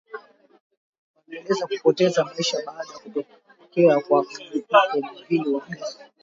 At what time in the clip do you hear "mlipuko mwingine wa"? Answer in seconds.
4.25-5.65